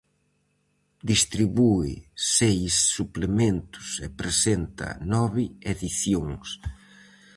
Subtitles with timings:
[1.11, 1.91] Distribúe
[2.35, 5.43] seis suplementos e presenta nove
[5.73, 6.47] edicións.